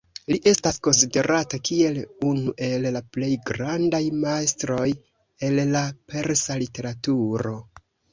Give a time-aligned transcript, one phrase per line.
[0.31, 1.99] Li estas konsiderata kiel
[2.29, 4.87] unu el la plej grandaj majstroj
[5.49, 5.83] el la
[6.15, 7.55] persa literaturo.